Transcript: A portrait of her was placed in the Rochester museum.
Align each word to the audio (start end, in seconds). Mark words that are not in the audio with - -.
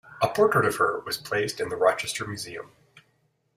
A 0.19 0.27
portrait 0.27 0.65
of 0.65 0.77
her 0.77 1.01
was 1.01 1.19
placed 1.19 1.59
in 1.59 1.69
the 1.69 1.75
Rochester 1.75 2.25
museum. 2.25 2.71